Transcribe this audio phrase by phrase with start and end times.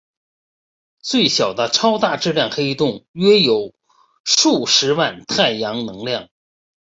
[1.03, 3.75] 最小的超大质量黑洞约有
[4.25, 6.27] 数十万太阳质量。